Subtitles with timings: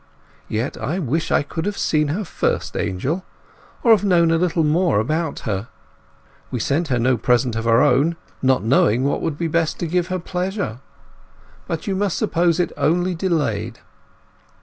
[0.49, 3.23] Yet I wish I could have seen her first, Angel,
[3.83, 5.67] or have known a little more about her.
[6.49, 10.17] We sent her no present of our own, not knowing what would best give her
[10.17, 10.79] pleasure,
[11.67, 13.77] but you must suppose it only delayed.